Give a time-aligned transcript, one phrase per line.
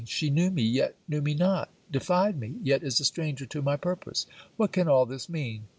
[0.03, 1.69] she knew me: yet knew me not.
[1.91, 4.25] defied me: yet is a stranger to my purpose.
[4.57, 5.65] What can all this mean?